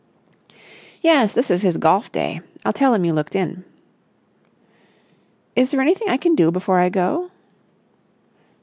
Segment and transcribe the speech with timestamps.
[1.03, 2.41] "Yes, this is his golf day.
[2.65, 3.63] I'll tell him you looked in."
[5.55, 7.29] "Is there anything I can do before I go?"